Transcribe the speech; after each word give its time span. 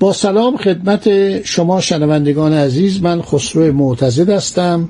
با 0.00 0.12
سلام 0.12 0.56
خدمت 0.56 1.42
شما 1.42 1.80
شنوندگان 1.80 2.52
عزیز 2.52 3.02
من 3.02 3.22
خسرو 3.22 3.72
معتزد 3.72 4.30
هستم. 4.30 4.88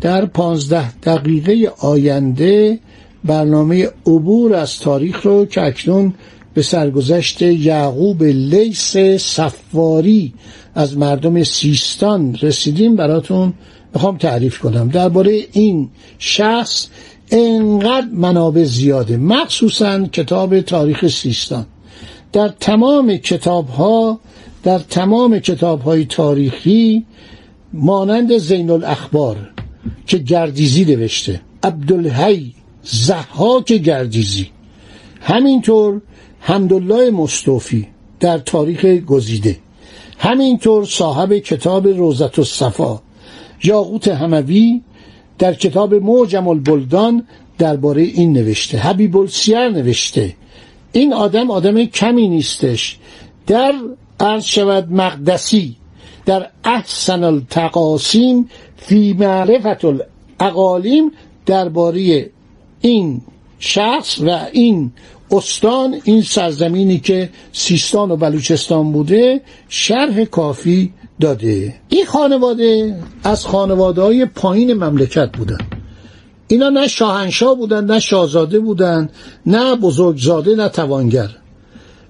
در 0.00 0.26
پانزده 0.26 0.98
دقیقه 0.98 1.72
آینده 1.78 2.78
برنامه 3.24 3.88
عبور 4.06 4.54
از 4.54 4.78
تاریخ 4.78 5.22
رو 5.22 5.46
که 5.46 5.62
اکنون 5.62 6.14
به 6.54 6.62
سرگذشت 6.62 7.42
یعقوب 7.42 8.22
لیس 8.22 8.96
صفاری 9.18 10.34
از 10.74 10.98
مردم 10.98 11.42
سیستان 11.42 12.38
رسیدیم 12.42 12.96
براتون 12.96 13.52
می‌خوام 13.94 14.16
تعریف 14.16 14.58
کنم. 14.58 14.88
درباره 14.88 15.40
این 15.52 15.88
شخص 16.18 16.86
انقدر 17.30 18.06
منابع 18.12 18.64
زیاده 18.64 19.16
مخصوصا 19.16 20.06
کتاب 20.06 20.60
تاریخ 20.60 21.06
سیستان. 21.08 21.66
در 22.34 22.48
تمام 22.48 23.16
کتاب 23.16 23.68
ها 23.68 24.20
در 24.62 24.78
تمام 24.78 25.38
کتاب 25.38 25.82
های 25.82 26.04
تاریخی 26.04 27.04
مانند 27.72 28.38
زین 28.38 28.70
الاخبار 28.70 29.36
که 30.06 30.18
گردیزی 30.18 30.84
نوشته 30.84 31.40
عبدالحی 31.62 32.54
زحاک 32.82 33.72
گردیزی. 33.72 34.46
همینطور 35.20 36.00
حمدالله 36.40 37.10
مصطفی 37.10 37.86
در 38.20 38.38
تاریخ 38.38 38.84
گزیده. 38.84 39.58
همینطور 40.18 40.84
صاحب 40.84 41.32
کتاب 41.38 41.88
روزت 41.88 42.38
الصفا 42.38 43.00
یاقوت 43.64 44.08
هموی 44.08 44.82
در 45.38 45.54
کتاب 45.54 45.94
معجم 45.94 46.48
البلدان 46.48 47.26
درباره 47.58 48.02
این 48.02 48.32
نوشته. 48.32 48.78
حبیب 48.78 49.16
السیر 49.16 49.68
نوشته. 49.68 50.34
این 50.94 51.12
آدم 51.12 51.50
آدم 51.50 51.84
کمی 51.84 52.28
نیستش. 52.28 52.98
در 53.46 53.74
عرض 54.20 54.44
شود 54.44 54.92
مقدسی 54.92 55.76
در 56.26 56.50
احسن 56.64 57.24
التقاسیم 57.24 58.50
فی 58.76 59.12
معرفت 59.12 59.84
الاقالیم 60.40 61.12
درباره 61.46 62.30
این 62.80 63.20
شخص 63.58 64.20
و 64.20 64.46
این 64.52 64.92
استان 65.30 66.00
این 66.04 66.22
سرزمینی 66.22 66.98
که 66.98 67.30
سیستان 67.52 68.10
و 68.10 68.16
بلوچستان 68.16 68.92
بوده 68.92 69.40
شرح 69.68 70.24
کافی 70.24 70.92
داده. 71.20 71.74
این 71.88 72.06
خانواده 72.06 72.96
از 73.24 73.46
خانواده 73.46 74.02
های 74.02 74.26
پایین 74.26 74.72
مملکت 74.72 75.36
بودن. 75.36 75.58
اینا 76.48 76.68
نه 76.68 76.88
شاهنشاه 76.88 77.54
بودن 77.54 77.84
نه 77.84 78.00
شاهزاده 78.00 78.60
بودن 78.60 79.08
نه 79.46 79.76
بزرگزاده 79.76 80.54
نه 80.54 80.68
توانگر. 80.68 81.28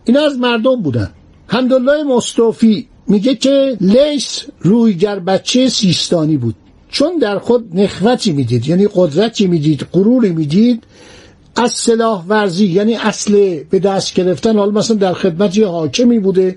اینا 0.05 0.27
از 0.27 0.39
مردم 0.39 0.83
بودن. 0.83 1.11
حمدالله 1.47 2.03
مصطفی 2.03 2.89
میگه 3.07 3.35
که 3.35 3.77
لیس 3.81 4.43
رویگر 4.61 5.19
بچه 5.19 5.69
سیستانی 5.69 6.37
بود. 6.37 6.55
چون 6.89 7.19
در 7.19 7.39
خود 7.39 7.81
نخوتی 7.81 8.33
می‌دید 8.33 8.69
یعنی 8.69 8.89
قدرتی 8.95 9.47
می‌دید 9.47 9.87
غروری 9.93 10.31
می‌دید 10.31 10.85
از 11.57 11.73
سلاح 11.73 12.25
ورزی 12.29 12.67
یعنی 12.67 12.95
اصل 12.95 13.65
به 13.71 13.79
دست 13.79 14.15
گرفتن 14.15 14.59
حالا 14.59 14.71
مثلا 14.71 14.97
در 14.97 15.13
خدمت 15.13 15.57
یه 15.57 15.67
حاکمی 15.67 16.19
بوده 16.19 16.57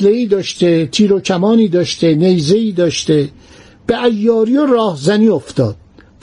ای 0.00 0.26
داشته 0.26 0.86
تیر 0.86 1.12
و 1.12 1.20
کمانی 1.20 1.68
داشته 1.68 2.14
نیزهی 2.14 2.72
داشته 2.72 3.28
به 3.86 4.02
ایاری 4.04 4.56
و 4.56 4.66
راهزنی 4.66 5.28
افتاد. 5.28 5.76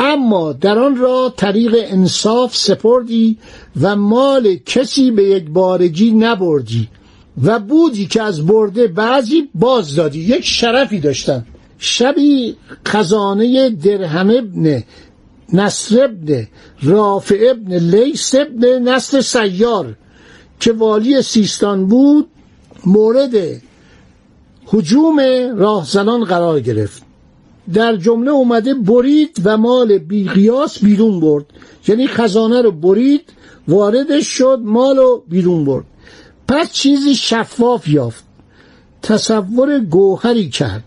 اما 0.04 0.54
در 0.54 0.80
آن 0.80 0.96
را 0.96 1.34
طریق 1.38 1.76
انصاف 1.78 2.56
سپردی 2.58 3.38
و 3.82 3.96
مال 3.96 4.56
کسی 4.56 5.12
به 5.12 5.24
یک 5.24 5.50
بارگی 5.50 6.12
نبردی 6.12 6.88
و 7.44 7.60
بودی 7.60 8.06
که 8.06 8.22
از 8.22 8.46
برده 8.46 8.88
بعضی 8.88 9.50
باز 9.56 9.96
دادی. 9.96 10.20
یک 10.20 10.46
شرفی 10.46 11.00
داشتن 11.00 11.46
شبی 11.78 12.56
خزانه 12.88 13.70
درهم 13.70 14.30
ابن 14.30 14.84
نصر 15.54 16.04
ابن 16.04 16.48
رافع 16.82 17.48
ابن 17.52 17.78
لیس 17.78 18.36
ابن 18.36 18.90
نصر 18.90 19.22
سیار 19.22 19.96
که 20.60 20.74
والی 20.74 21.22
سیستان 21.22 21.88
بود 21.88 22.28
مورد 22.86 23.62
حجوم 24.66 25.20
راهزنان 25.58 26.24
قرار 26.24 26.60
گرفت. 26.60 27.13
در 27.74 27.96
جمله 27.96 28.32
اومده 28.32 28.74
برید 28.74 29.42
و 29.44 29.58
مال 29.58 29.98
بیقیاس 29.98 30.80
بیرون 30.80 31.20
برد. 31.20 31.46
یعنی 31.88 32.08
خزانه 32.08 32.62
رو 32.62 32.72
برید 32.72 33.22
واردش 33.68 34.28
شد 34.28 34.60
مال 34.64 34.98
رو 34.98 35.24
بیرون 35.30 35.66
برد. 35.66 35.86
پس 36.48 36.72
چیزی 36.72 37.16
شفاف 37.16 37.88
یافت. 37.88 38.24
تصور 39.02 39.80
گوهری 39.80 40.50
کرد. 40.50 40.84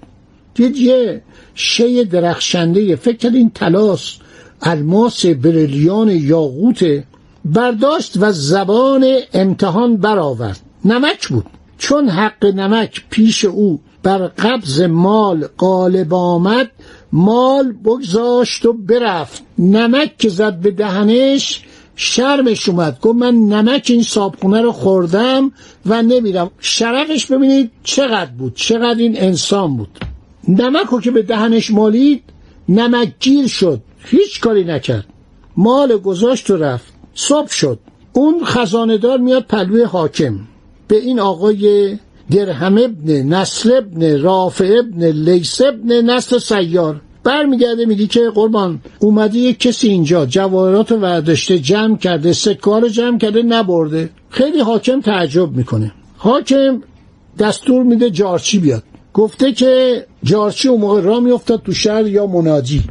دید 0.55 0.77
یه 0.77 1.23
شی 1.55 2.05
درخشنده 2.05 2.97
فکر 2.97 3.31
این 3.31 3.51
تلاس 3.51 4.17
الماس 4.63 5.27
بریلیان 5.27 6.09
یاقوت 6.09 7.05
برداشت 7.45 8.17
و 8.17 8.33
زبان 8.33 9.19
امتحان 9.33 9.97
برآورد. 9.97 10.61
نمک 10.85 11.29
بود. 11.29 11.47
چون 11.79 12.09
حق 12.09 12.45
نمک 12.47 13.05
پیش 13.11 13.45
او 13.45 13.81
بر 14.07 14.19
قبض 14.19 14.81
مال 14.81 15.49
غالب 15.59 16.15
آمد 16.15 16.71
مال 17.13 17.73
بگذاشت 17.73 18.67
و 18.67 18.73
برفت. 18.73 19.43
نمک 19.59 20.19
که 20.19 20.29
زد 20.29 20.61
به 20.61 20.71
دهنش 20.71 21.65
شرمش 21.97 22.69
اومد. 22.69 23.01
گفت 23.01 23.17
من 23.17 23.35
نمک 23.35 23.87
این 23.91 24.03
صابخونه 24.03 24.61
رو 24.61 24.73
خوردم 24.73 25.53
و 25.87 26.03
نمیرم. 26.03 26.51
شرفش 26.61 27.27
ببینید 27.27 27.71
چقدر 27.83 28.31
بود 28.31 28.55
چقدر 28.55 28.99
این 28.99 29.21
انسان 29.21 29.77
بود. 29.77 29.99
نمک 30.49 30.87
رو 30.87 31.01
که 31.01 31.11
به 31.11 31.23
دهنش 31.23 31.71
مالید 31.71 32.23
نمک 32.69 33.13
گیر 33.21 33.47
شد. 33.47 33.81
هیچ 34.05 34.41
کاری 34.41 34.65
نکرد. 34.65 35.07
مال 35.57 35.97
گذاشت 35.97 36.51
و 36.51 36.57
رفت. 36.57 36.93
صبح 37.15 37.51
شد. 37.51 37.79
اون 38.13 38.45
خزاندار 38.45 39.19
میاد 39.19 39.45
پلوی 39.45 39.83
حاکم. 39.83 40.41
به 40.89 40.97
این 40.97 41.21
آقای 41.21 41.99
درهم 42.31 42.79
ابن 42.79 43.23
نصر 43.23 43.77
ابن 43.77 44.21
رافع 44.21 44.79
ابن 44.79 45.07
لیس 45.07 45.61
ابن 45.61 46.11
نصر 46.11 46.39
سیار. 46.39 47.01
برمیگرده 47.25 47.87
میگی 47.87 48.07
که 48.07 48.31
قربان 48.35 48.81
اومده 48.99 49.39
یک 49.39 49.59
کسی 49.59 49.89
اینجا 49.89 50.27
جواهرات 50.27 50.93
رو 50.93 50.99
ورداشته 50.99 51.59
جمع 51.59 51.97
کرده 51.97 52.33
سکه 52.33 52.81
رو 52.81 52.89
جمع 52.89 53.19
کرده 53.19 53.43
نبرده. 53.43 54.11
خیلی 54.31 54.61
حاکم 54.61 55.01
تعجب 55.01 55.53
می‌کنه. 55.57 55.93
حاکم 56.17 56.83
دستور 57.39 57.83
میده 57.83 58.11
جارچی 58.11 58.59
بیاد. 58.59 58.83
گفته 59.15 59.53
که 59.53 60.07
جارچی 60.25 60.69
اون 60.69 60.81
موقع 60.81 61.01
را 61.01 61.21
میافتاد 61.21 61.63
تو 61.63 61.73
شهر 61.73 62.07
یا 62.07 62.27
منادی 62.27 62.83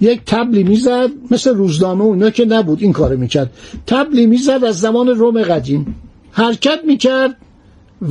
یک 0.00 0.20
تبلی 0.26 0.64
می‌زد 0.64 1.10
مثل 1.30 1.54
روزنامه 1.54 2.04
اونا 2.04 2.30
که 2.30 2.44
نبود 2.44 2.82
این 2.82 2.92
کارو 2.92 3.16
می‌کرد. 3.16 3.50
تبلی 3.86 4.26
می‌زد 4.26 4.64
از 4.64 4.80
زمان 4.80 5.08
روم 5.08 5.42
قدیم. 5.42 5.96
حرکت 6.30 6.80
می‌کرد 6.86 7.36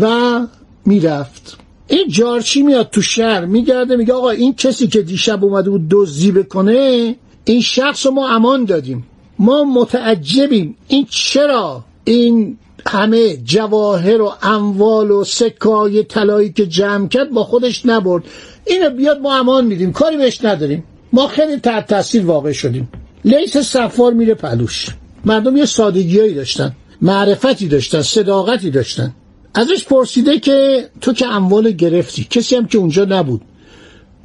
و 0.02 0.40
می‌رفت. 0.85 1.57
این 1.88 2.07
جارچی 2.07 2.63
میاد 2.63 2.89
تو 2.89 3.01
شهر 3.01 3.45
میگرده 3.45 3.95
میگه 3.95 4.13
آقا 4.13 4.30
این 4.30 4.56
کسی 4.56 4.88
که 4.88 5.01
دیشب 5.01 5.44
اومده 5.44 5.69
بود 5.69 5.88
دزدی 5.89 6.31
بکنه 6.31 7.15
این 7.45 7.62
شخص 7.62 8.06
رو 8.06 8.12
ما 8.12 8.30
امان 8.30 8.65
دادیم. 8.65 9.06
ما 9.39 9.63
متعجبیم. 9.63 10.75
این 10.88 11.07
چرا؟ 11.09 11.83
این 12.03 12.57
همه 12.88 13.38
جواهر 13.38 14.21
و 14.21 14.33
اموال 14.41 15.12
و 15.12 15.24
سکای 15.24 16.03
طلایی 16.03 16.51
که 16.51 16.65
جمع 16.65 17.07
کرد 17.07 17.31
با 17.31 17.44
خودش 17.44 17.85
نبرد. 17.85 18.24
اینو 18.68 18.89
بیاد 18.89 19.19
ما 19.19 19.38
امان 19.38 19.65
میدیم. 19.65 19.91
کاری 19.91 20.18
بهش 20.18 20.45
نداریم. 20.45 20.83
ما 21.13 21.27
خیلی 21.27 21.57
تحت 21.57 21.88
تاثیر 21.88 22.25
واقع 22.25 22.51
شدیم. 22.51 22.89
لیس 23.25 23.57
سفار 23.57 24.13
میره 24.13 24.33
پلوش. 24.33 24.88
مردم 25.25 25.57
یه 25.57 25.65
سادگیایی 25.65 26.33
داشتن. 26.33 26.75
معرفتی 27.01 27.68
داشتن. 27.68 28.01
صداقتی 28.01 28.71
داشتن. 28.71 29.13
ازش 29.54 29.86
پرسیده 29.86 30.40
که 30.40 30.90
تو 31.02 31.14
که 31.14 31.28
اموال 31.28 31.72
گرفتی. 31.72 32.24
کسی 32.24 32.56
هم 32.56 32.68
که 32.68 32.78
اونجا 32.78 33.06
نبود. 33.06 33.42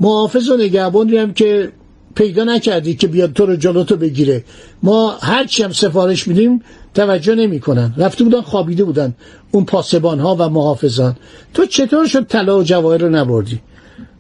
محافظ 0.01 0.49
و 0.49 0.57
نگهبانی 0.57 1.17
هم 1.17 1.33
که 1.33 1.73
پیدا 2.15 2.45
نکردی 2.45 2.95
که 2.95 3.07
بیاد 3.07 3.33
تو 3.33 3.47
رو 3.47 3.57
جلوتو 3.57 3.97
بگیره. 3.97 4.45
ما 4.83 5.11
هرچی 5.11 5.63
هم 5.63 5.73
سفارش 5.73 6.29
میدیم 6.29 6.63
توجه 6.95 7.35
نمی‌کنن. 7.35 7.95
رفته 7.97 8.25
بودن 8.25 8.41
خوابیده 8.41 8.85
بودن 8.85 9.15
اون 9.51 9.65
پاسبان 9.65 10.21
ها 10.21 10.37
و 10.39 10.49
محافظان. 10.49 11.17
تو 11.55 11.67
چطور 11.67 12.07
شد 12.07 12.27
طلا 12.27 12.59
و 12.59 12.63
جواهر 12.63 12.99
رو 12.99 13.09
نبردی؟ 13.09 13.61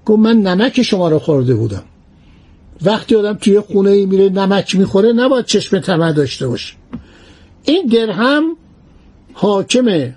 گفت 0.07 0.19
من 0.19 0.37
نمک 0.37 0.83
شما 0.83 1.09
رو 1.09 1.19
خورده 1.19 1.55
بودم. 1.55 1.83
وقتی 2.83 3.17
آدم 3.17 3.35
توی 3.35 3.61
خونه 3.61 4.07
میره 4.07 4.29
نمک 4.29 4.77
می‌خوره 4.77 5.13
نباید 5.13 5.45
چشم 5.45 5.79
طمع 5.79 6.13
داشته 6.13 6.49
باشه. 6.49 6.75
این 7.65 7.87
درهم 7.87 8.57
حاکم 9.33 10.13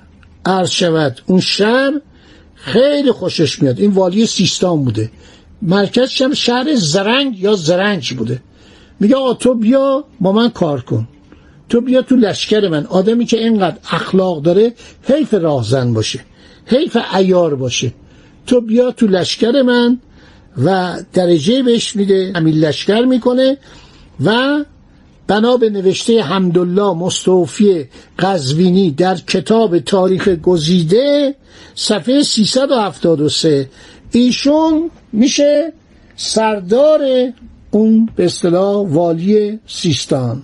عرض 0.46 0.70
شود. 0.70 1.22
اون 1.26 1.40
شهر 1.40 2.02
خیلی 2.56 3.12
خوشش 3.12 3.62
میاد. 3.62 3.80
این 3.80 3.92
والی 3.92 4.26
سیستان 4.26 4.84
بوده. 4.84 5.12
مرکزش 5.62 6.22
هم 6.22 6.34
شهر 6.34 6.76
زرنگ 6.76 7.40
یا 7.40 7.56
زرنج 7.56 8.14
بوده. 8.14 8.42
میگه 9.00 9.16
آقا 9.16 9.34
تو 9.34 9.54
بیا 9.54 10.04
با 10.20 10.32
من 10.32 10.50
کار 10.50 10.82
کن. 10.82 11.08
تو 11.70 11.82
بیا 11.82 12.02
تو 12.02 12.16
لشکر 12.16 12.68
من. 12.68 12.86
آدمی 12.86 13.26
که 13.26 13.38
اینقدر 13.38 13.78
اخلاق 13.92 14.42
داره 14.42 14.74
حیف 15.04 15.34
راهزن 15.34 15.94
باشه. 15.94 16.20
حیف 16.66 16.98
ایار 17.16 17.56
باشه. 17.56 17.94
تو 18.48 18.62
بیا 18.62 18.92
تو 18.92 19.08
لشکر 19.08 19.62
من 19.62 20.00
و 20.58 20.98
درجه 21.14 21.64
بهش 21.64 21.96
میده. 21.96 22.34
همین 22.36 22.56
لشکر 22.56 23.02
می‌کنه 23.02 23.58
و 24.26 24.64
بنا 25.27 25.57
به 25.57 25.69
نوشته 25.69 26.21
حمدالله 26.21 26.94
مستوفی 26.94 27.85
قزوینی 28.19 28.91
در 28.91 29.15
کتاب 29.15 29.79
تاریخ 29.79 30.27
گزیده 30.29 31.35
صفحه 31.75 32.23
373 32.23 33.69
ایشون 34.12 34.91
میشه 35.13 35.73
سردار 36.15 37.01
اون 37.71 38.09
به 38.15 38.25
اصطلاح 38.25 38.88
والی 38.88 39.59
سیستان. 39.68 40.44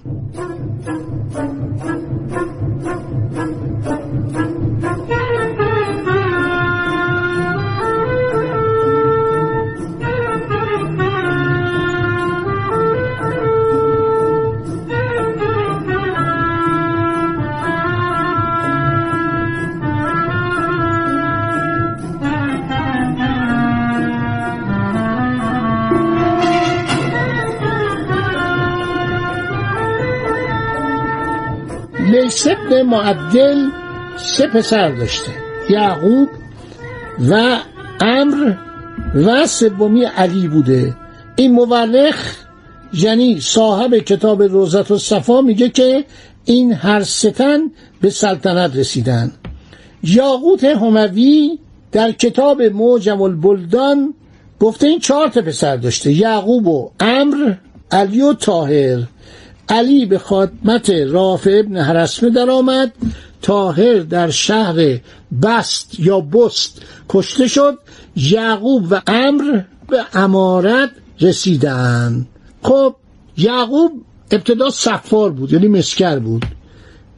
لیس 32.12 32.48
ابن 32.48 32.82
معدل 32.82 33.70
سه 34.18 34.48
پسر 34.48 34.92
داشته 34.96 35.32
یعقوب 35.70 36.30
و 37.30 37.58
امر 38.02 38.54
و 39.16 39.48
سومی 39.48 40.04
علی 40.04 40.48
بوده. 40.48 40.96
این 41.36 41.52
مورخ 41.52 42.36
یعنی 42.94 43.42
صاحب 43.42 43.98
کتاب 43.98 44.44
روزت 44.44 44.92
و 44.92 44.98
صفا 44.98 45.42
میگه 45.42 45.70
که 45.70 46.06
این 46.46 46.74
هر 46.74 47.04
ستن 47.04 47.60
به 48.02 48.10
سلطنت 48.10 48.76
رسیدن. 48.76 49.32
یاقوت 50.04 50.64
هموی 50.64 51.60
در 51.92 52.12
کتاب 52.12 52.62
موجم 52.62 53.22
البلدان 53.22 54.14
گفته 54.60 54.88
این 54.88 55.00
چهار 55.00 55.28
تا 55.28 55.42
پسر 55.42 55.76
داشته 55.76 56.12
یعقوب 56.12 56.68
و 56.68 56.92
امر 57.00 57.54
علی 57.92 58.22
و 58.22 58.34
تاهر 58.34 59.04
علی 59.70 60.06
به 60.06 60.18
خدمت 60.18 60.90
رافع 60.90 61.62
ابن 61.66 61.78
حرسمه 61.78 62.30
در 62.30 62.50
آمد 62.50 62.94
تاهر 63.42 64.00
در 64.00 64.30
شهر 64.30 65.00
بست 65.44 66.00
یا 66.00 66.20
بست 66.20 66.82
کشته 67.10 67.48
شد. 67.48 67.78
یعقوب 68.16 68.88
و 68.92 69.02
امر 69.08 69.62
به 69.90 70.06
امارت 70.14 70.90
رسیدن 71.22 72.28
خب 72.64 72.96
یعقوب 73.38 73.92
ابتدا 74.32 74.70
صفار 74.70 75.32
بود 75.32 75.54
یعنی 75.54 75.68
مسکر 75.68 76.20
بود. 76.20 76.46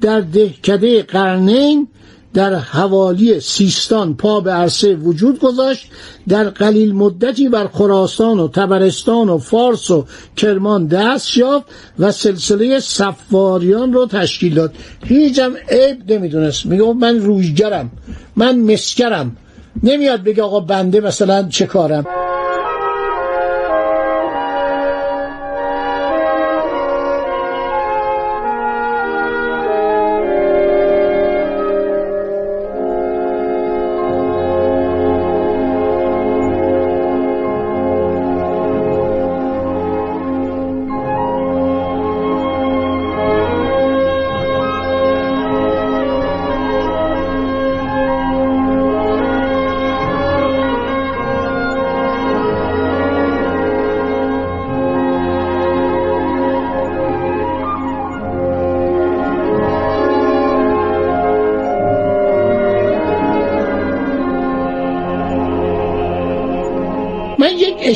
در 0.02 0.22
دهکده 0.22 1.04
قرنین 1.04 1.88
در 2.34 2.56
حوالی 2.56 3.40
سیستان 3.40 4.16
پا 4.16 4.40
به 4.40 4.52
عرصه 4.52 4.96
وجود 4.96 5.40
گذاشت 5.40 5.88
در 6.28 6.50
قلیل 6.50 6.96
مدتی 6.96 7.50
بر 7.50 7.68
خراسان 7.68 8.40
و 8.40 8.48
تبرستان 8.48 9.30
و 9.30 9.38
فارس 9.38 9.92
و 9.92 10.06
کرمان 10.38 10.88
دست 10.88 11.38
یافت 11.38 11.66
و 12.00 12.12
سلسله 12.12 12.80
سفاریان 12.80 13.94
رو 13.94 14.06
تشکیل 14.06 14.54
داد. 14.56 14.74
هیچم 15.06 15.54
عیب 15.70 16.12
نمی‌دونست. 16.12 16.66
میگه 16.66 16.94
من 16.94 17.20
رویگرم 17.20 17.92
من 18.36 18.60
مسکرم. 18.60 19.38
نمیاد 19.84 20.24
بگه 20.24 20.44
آقا 20.44 20.60
بنده 20.60 21.02
مثلا 21.02 21.48
چه 21.50 21.66
کارم. 21.66 22.06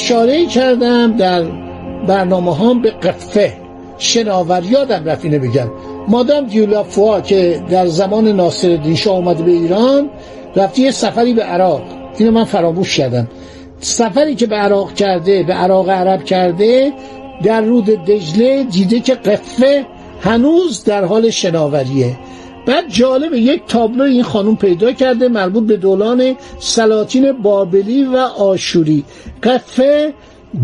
اشاره 0.04 0.46
کردم 0.46 1.18
در 1.18 1.44
برنامه 2.08 2.56
هم 2.58 2.82
به 2.82 2.92
قفه 2.92 3.54
شناور 3.98 4.64
یادم 4.64 5.06
رفت 5.06 5.26
اینو 5.26 5.40
بگم. 5.40 5.68
مادام 6.08 6.46
دیولافوا 6.46 7.22
که 7.22 7.64
در 7.70 7.88
زمان 7.88 8.28
ناصر 8.28 8.94
شاه 8.96 9.16
اومده 9.16 9.44
به 9.44 9.52
ایران 9.52 10.10
رفتی 10.56 10.82
یه 10.82 10.92
سفری 10.92 11.34
به 11.34 11.44
عراق. 11.44 11.82
اینو 12.18 12.32
من 12.32 12.44
فراموش 12.44 12.98
کردم. 12.98 13.28
سفری 13.80 14.36
که 14.36 14.46
به 14.46 14.56
عراق 14.56 14.94
کرده 14.94 15.44
به 15.44 15.54
عراق 15.54 15.90
عرب 15.90 16.24
کرده 16.24 16.92
در 17.44 17.62
رود 17.62 17.86
دجله 17.86 18.64
دیده 18.64 19.00
که 19.00 19.16
قفه 19.16 19.86
هنوز 20.22 20.84
در 20.84 21.06
حال 21.06 21.30
شناوریه. 21.30 22.16
بعد 22.66 22.90
جالب 22.90 23.34
یک 23.34 23.62
تابلو 23.68 24.04
این 24.04 24.24
خانم 24.24 24.56
پیدا 24.56 24.92
کرده 24.92 25.28
مربوط 25.28 25.64
به 25.64 25.78
دولان 25.78 26.36
سلاطین 26.60 27.32
بابلی 27.32 28.04
و 28.04 28.16
آشوری. 28.18 29.04
قفه 29.44 30.14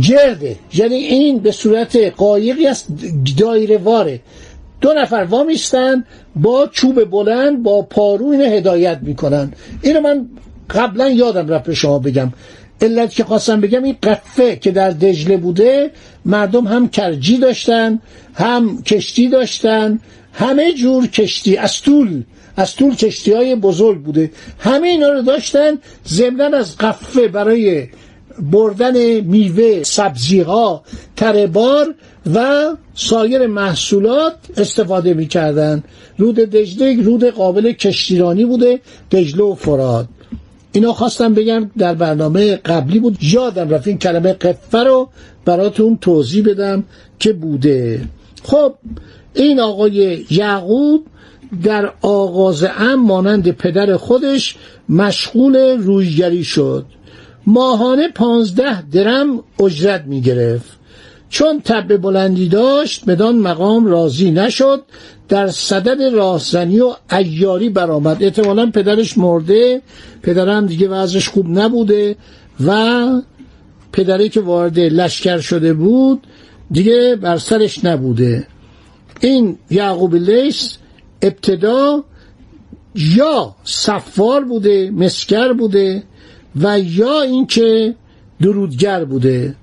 گرده 0.10 0.56
یعنی 0.74 0.96
این 0.96 1.39
به 1.39 1.51
صورت 1.51 1.96
قایقی 1.96 2.68
است 2.68 2.88
دایره 3.38 3.77
واره. 3.77 4.20
دو 4.82 4.94
نفر 4.94 5.27
وامیستن 5.29 6.06
با 6.36 6.68
چوب 6.68 7.03
بلند 7.03 7.63
با 7.63 7.82
پارو 7.82 8.27
اینو 8.27 8.44
هدایت 8.44 9.00
می‌کنن. 9.01 9.53
اینو 9.82 10.01
من 10.01 10.29
قبلا 10.70 11.10
یادم 11.10 11.48
رفت 11.48 11.65
به 11.65 11.74
شما 11.74 12.00
بگم. 12.00 12.34
علت 12.82 13.13
که 13.13 13.24
خواستم 13.24 13.62
بگم 13.62 13.84
این 13.84 13.98
قفه 14.03 14.56
که 14.56 14.72
در 14.72 14.89
دجله 14.89 15.38
بوده 15.38 15.91
مردم 16.25 16.68
هم 16.68 16.89
کرجی 16.89 17.38
داشتن 17.38 18.00
هم 18.34 18.84
کشتی 18.84 19.29
داشتن 19.29 20.00
همه 20.34 20.74
جور 20.74 21.08
کشتی 21.08 21.58
از 21.58 21.82
طول 21.82 22.24
از 22.58 22.76
طول 22.76 22.96
کشتی 22.96 23.34
های 23.34 23.56
بزرگ 23.56 24.04
بوده. 24.04 24.32
همه 24.60 24.88
اینا 24.88 25.10
رو 25.10 25.22
داشتن 25.22 25.78
ضمنا 26.08 26.58
از 26.58 26.78
قفه 26.78 27.28
برای 27.28 27.88
بردن 28.52 29.20
میوه 29.20 29.84
سبزی 29.84 30.40
ها 30.40 30.84
تربار 31.16 31.96
و 32.34 32.66
سایر 32.96 33.48
محصولات 33.48 34.34
استفاده 34.58 35.14
می‌کردن. 35.14 35.84
رود 36.18 36.36
دجله 36.36 37.04
رود 37.04 37.24
قابل 37.24 37.72
کشتیرانی 37.72 38.46
بوده 38.46 38.80
دجله 39.12 39.44
و 39.44 39.56
فراد 39.56 40.08
اینا 40.72 40.94
خواستم 40.94 41.34
بگم 41.34 41.72
در 41.78 41.94
برنامه 41.94 42.56
قبلی 42.56 43.00
بود. 43.00 43.18
یادم 43.22 43.70
رفت 43.70 43.88
این 43.88 43.98
کلمه 43.98 44.34
قفه 44.34 44.78
رو 44.78 45.10
براتون 45.46 45.98
توضیح 46.02 46.46
بدم 46.46 46.84
که 47.20 47.34
بوده. 47.34 48.02
خب 48.44 48.74
این 49.34 49.60
آقای 49.60 50.26
یعقوب 50.32 51.06
در 51.64 51.94
آغاز 52.02 52.64
ام 52.64 53.06
مانند 53.06 53.52
پدر 53.52 53.98
خودش 53.98 54.56
مشغول 54.90 55.56
رویگری 55.58 56.44
شد. 56.44 56.86
ماهانه 57.48 58.08
پانزده 58.08 58.90
درم 58.90 59.44
اجرت 59.60 60.04
می 60.06 60.22
گرفت 60.22 60.80
چون 61.30 61.62
تب 61.62 61.98
بلندی 61.98 62.48
داشت 62.48 63.06
بدان 63.06 63.36
مقام 63.36 63.86
راضی 63.86 64.32
نشد. 64.32 64.84
در 65.30 65.48
صدد 65.48 66.16
راهزنی 66.16 66.80
و 66.80 66.94
ایاری 67.12 67.70
برآمد. 67.70 68.24
احتمالا 68.24 68.72
پدرش 68.72 69.18
مرده 69.18 69.82
پدرم 70.24 70.66
دیگه 70.66 70.88
وضعش 70.88 71.30
خوب 71.30 71.60
نبوده 71.60 72.16
و 72.66 73.08
پدری 73.92 74.30
که 74.30 74.42
وارد 74.42 74.80
لشکر 74.80 75.40
شده 75.40 75.74
بود 75.74 76.28
دیگه 76.72 77.16
بر 77.22 77.38
سرش 77.38 77.86
نبوده. 77.86 78.48
این 79.20 79.58
یعقوب 79.70 80.16
لیس 80.16 80.78
ابتدا 81.22 82.04
یا 82.96 83.56
صفار 83.64 84.44
بوده 84.44 84.92
مسکر 84.92 85.54
بوده 85.54 86.04
و 86.56 86.80
یا 86.80 87.22
اینکه 87.22 87.96
درودگر 88.42 89.06
بوده. 89.06 89.56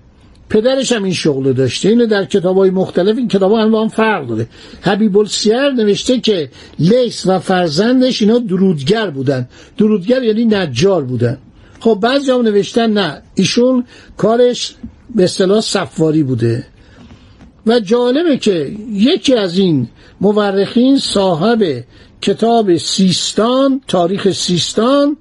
پدرش 0.49 0.93
هم 0.93 1.05
این 1.05 1.13
شغل 1.13 1.53
داشته 1.53 1.89
اینو 1.89 2.07
در 2.07 2.25
کتاب 2.25 2.57
های 2.57 2.71
مختلف 2.71 3.19
این 3.19 3.29
کتاب 3.29 3.53
هم 3.53 3.71
با 3.71 3.83
هم 3.83 3.89
فرق 3.89 4.27
داره. 4.27 4.47
حبیب 4.83 5.19
السیر 5.19 5.71
نوشته 5.71 6.21
که 6.21 6.51
لیس 6.79 7.27
و 7.27 7.39
فرزندش 7.39 8.23
اینا 8.23 8.39
درودگر 8.39 9.11
بودن. 9.11 9.49
درودگر 9.79 10.23
یعنی 10.23 10.45
نجار 10.45 11.05
بودن. 11.05 11.39
خب 11.81 11.99
بعضی 12.03 12.31
هم 12.31 12.43
نوشتن 12.43 12.93
نه 12.93 13.23
ایشون 13.35 13.85
کارش 14.17 14.75
به 15.15 15.25
اصطلاح 15.25 15.61
صفواری 15.61 16.23
بوده. 16.23 16.67
و 17.67 17.81
جالبه 17.81 18.37
که 18.39 18.73
یکی 18.93 19.35
از 19.35 19.59
این 19.59 19.89
مورخین 20.21 20.99
صاحب 20.99 21.85
کتاب 22.23 22.77
سیستان 22.77 23.81
تاریخ 23.89 24.31
سیستان 24.31 25.17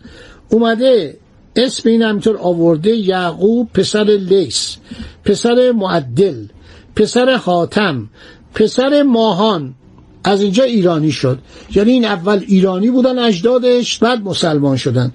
اومده 0.50 1.18
اسم 1.56 1.90
این 1.90 2.02
همینطور 2.02 2.38
آورده 2.38 2.96
یعقوب 2.96 3.70
پسر 3.74 4.04
لیس 4.04 4.78
پسر 5.25 5.72
معدل 5.72 6.46
پسر 6.96 7.38
خاتم 7.38 8.10
پسر 8.56 9.04
ماهان. 9.04 9.74
از 10.24 10.42
اینجا 10.42 10.64
ایرانی 10.64 11.12
شد. 11.12 11.40
یعنی 11.75 11.92
این 11.92 12.06
اول 12.06 12.44
ایرانی 12.48 12.92
بودن 12.92 13.20
اجدادش 13.20 13.98
بعد 13.98 14.22
مسلمان 14.22 14.78
شدن. 14.78 15.14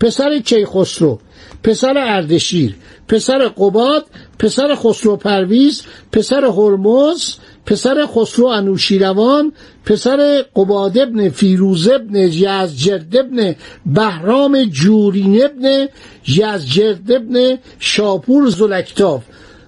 پسر 0.00 0.38
کیخسرو. 0.38 1.20
پسر 1.62 1.98
اردشیر 1.98 2.74
پسر 3.08 3.48
قباد 3.48 4.06
پسر 4.38 4.74
خسرو 4.74 5.16
پرویز 5.16 5.82
پسر 6.12 6.44
هرمز 6.44 7.34
پسر 7.66 8.06
خسرو 8.06 8.46
انوشیروان 8.46 9.52
پسر 9.84 10.44
قباد 10.56 10.98
ابن 10.98 11.28
فیروز 11.28 11.88
ابن 11.88 12.16
یزجرد 12.16 13.16
ابن 13.16 13.54
بهرام 13.86 14.64
جورین 14.64 15.44
ابن 15.44 15.88
یزجرد 16.28 17.12
ابن 17.12 17.58
شاپور 17.78 18.48
زلکتاف 18.48 19.22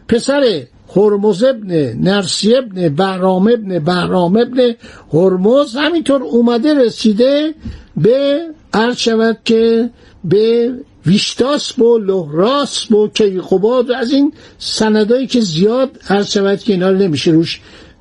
پسر 0.08 0.62
هرمز 0.96 1.44
ابن 1.44 1.70
نرسی 2.02 2.56
ابن 2.56 2.88
بهرام 2.88 3.48
ابن 3.48 3.78
بهرام 3.78 4.36
ابن 4.36 4.74
هرمز 5.12 5.76
همینطور 5.76 6.22
اومده 6.22 6.74
رسیده 6.74 7.54
به 7.96 8.40
عرض 8.74 8.96
شود 8.96 9.38
که 9.44 9.90
به 10.24 10.72
ویشتاسب 11.06 11.82
و 11.82 11.98
لهراسب 11.98 12.94
و 12.94 13.08
کیقوباد 13.08 13.90
از 13.90 14.12
این 14.12 14.32
سندایی 14.58 15.26
که 15.26 15.40
زیاد 15.40 16.00
عرض 16.08 16.32
شود 16.32 16.58
که 16.58 16.72
اینا 16.72 16.90
نمیشه 16.90 17.30
روش 17.30 17.60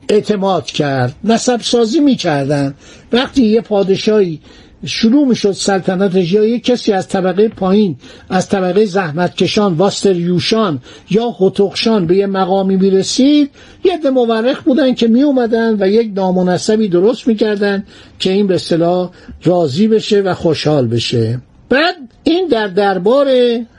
اعتماد 0.09 0.65
کرد. 0.65 1.15
نسب 1.23 1.61
سازی 1.61 1.99
می‌کردن. 1.99 2.75
وقتی 3.11 3.45
یه 3.45 3.61
پادشاهی 3.61 4.41
شروع 4.85 5.27
می‌شد 5.27 5.51
سلطنتش 5.51 6.31
یا 6.31 6.45
یک 6.45 6.63
کسی 6.63 6.93
از 6.93 7.07
طبقه 7.07 7.47
پایین 7.47 7.95
از 8.29 8.49
طبقه 8.49 8.85
زحمتکشان 8.85 9.73
واستریوشان 9.73 10.79
یا 11.09 11.35
هتخشان 11.39 12.07
به 12.07 12.15
یه 12.17 12.25
مقامی 12.27 12.75
می‌رسید. 12.75 13.49
یه 13.83 13.97
ده 13.97 14.09
مورخ 14.09 14.61
بودن 14.61 14.93
که 14.93 15.07
می 15.07 15.21
اومدن 15.21 15.77
و 15.79 15.87
یک 15.87 16.11
نامناسبی 16.15 16.87
درست 16.87 17.27
می‌کردن 17.27 17.85
که 18.19 18.31
این 18.31 18.47
به 18.47 18.55
اصطلاح 18.55 19.09
راضی 19.43 19.87
بشه 19.87 20.21
و 20.21 20.33
خوشحال 20.33 20.87
بشه. 20.87 21.41
بعد 21.69 21.95
این 22.23 22.47
در 22.47 22.67
دربار 22.67 23.27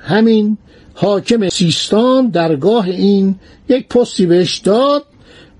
همین 0.04 0.58
حاکم 0.94 1.48
سیستان 1.48 2.28
درگاه 2.28 2.84
این 2.84 3.34
یک 3.68 3.88
پستی 3.88 4.26
بهش 4.26 4.58
داد 4.58 5.02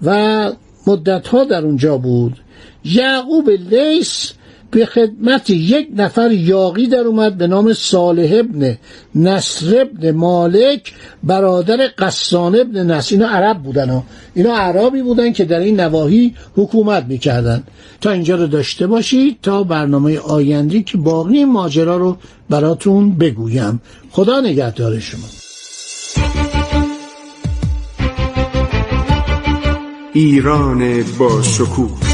و 0.03 0.53
مدتها 0.87 1.45
در 1.45 1.65
اونجا 1.65 1.99
بود. 1.99 2.37
یعقوب 2.85 3.51
لیس 3.51 4.33
به 4.75 4.87
خدمت 4.87 5.51
یک 5.51 5.89
نفر 5.97 6.33
یاقی 6.33 6.87
در 6.87 6.99
اومد 6.99 7.39
به 7.39 7.47
نام 7.47 7.73
صالح 7.73 8.39
ابن 8.39 8.77
نصر 9.15 9.81
ابن 9.81 10.11
مالک 10.11 10.93
برادر 11.23 11.77
قسان 11.99 12.61
ابن 12.61 12.91
نصر. 12.91 13.15
اینا 13.15 13.29
عرب 13.29 13.63
بودن 13.63 13.91
ها. 13.91 14.05
اینا 14.35 14.55
عربی 14.57 15.03
بودن 15.03 15.33
که 15.33 15.45
در 15.45 15.59
این 15.59 15.81
نواحی 15.81 16.35
حکومت 16.57 17.05
می‌کردن. 17.05 17.63
تا 18.01 18.11
اینجا 18.11 18.37
رو 18.37 18.47
داشته 18.47 18.87
باشید 18.87 19.39
تا 19.43 19.63
برنامه 19.63 20.19
آیندی 20.19 20.83
که 20.83 20.99
باقی 20.99 21.45
ماجرا 21.45 21.97
رو 21.97 22.17
براتون 22.51 23.15
بگویم. 23.19 23.81
خدا 24.11 24.41
نگهدار 24.41 25.01
شما. 25.01 25.27
ایران 30.13 31.05
با 31.19 31.43
شکوه 31.43 32.14